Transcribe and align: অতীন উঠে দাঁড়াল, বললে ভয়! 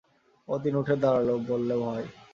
অতীন 0.47 0.73
উঠে 0.75 0.95
দাঁড়াল, 1.03 1.29
বললে 1.49 1.75
ভয়! 1.83 2.05